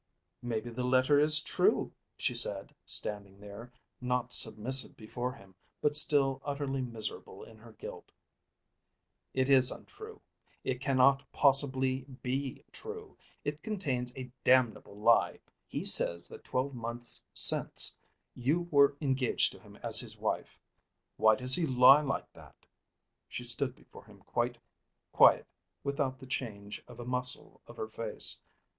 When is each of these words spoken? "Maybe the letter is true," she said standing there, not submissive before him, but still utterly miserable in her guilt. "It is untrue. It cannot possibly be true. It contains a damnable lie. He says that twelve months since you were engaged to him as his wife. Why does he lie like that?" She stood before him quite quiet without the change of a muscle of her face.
"Maybe 0.41 0.71
the 0.71 0.83
letter 0.83 1.19
is 1.19 1.41
true," 1.43 1.91
she 2.17 2.33
said 2.33 2.73
standing 2.87 3.39
there, 3.39 3.71
not 4.01 4.33
submissive 4.33 4.97
before 4.97 5.31
him, 5.31 5.53
but 5.79 5.93
still 5.95 6.41
utterly 6.43 6.81
miserable 6.81 7.43
in 7.43 7.59
her 7.59 7.73
guilt. 7.73 8.11
"It 9.35 9.47
is 9.47 9.69
untrue. 9.69 10.19
It 10.63 10.81
cannot 10.81 11.23
possibly 11.31 12.05
be 12.23 12.63
true. 12.71 13.15
It 13.45 13.61
contains 13.61 14.11
a 14.15 14.31
damnable 14.43 14.97
lie. 14.99 15.39
He 15.67 15.85
says 15.85 16.27
that 16.29 16.43
twelve 16.43 16.73
months 16.73 17.23
since 17.31 17.95
you 18.33 18.61
were 18.71 18.95
engaged 19.01 19.51
to 19.51 19.59
him 19.59 19.75
as 19.83 19.99
his 19.99 20.17
wife. 20.17 20.59
Why 21.17 21.35
does 21.35 21.53
he 21.53 21.67
lie 21.67 22.01
like 22.01 22.33
that?" 22.33 22.55
She 23.27 23.43
stood 23.43 23.75
before 23.75 24.05
him 24.05 24.23
quite 24.25 24.57
quiet 25.11 25.45
without 25.83 26.17
the 26.17 26.25
change 26.25 26.83
of 26.87 26.99
a 26.99 27.05
muscle 27.05 27.61
of 27.67 27.77
her 27.77 27.87
face. 27.87 28.41